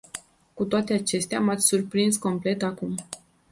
[0.53, 2.95] Cu toate acestea, m-ați surprins complet acum.